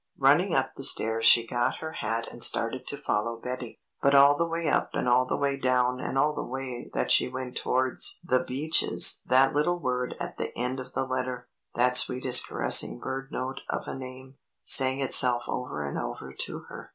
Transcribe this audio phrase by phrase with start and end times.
[0.17, 3.79] Running up the stairs she got her hat and started to follow Betty.
[4.01, 7.11] But all the way up and all the way down and all the way that
[7.11, 11.97] she went towards The Beeches that little word at the end of the letter that
[11.97, 16.89] sweet caressing bird note of a name, sang itself over and over to her.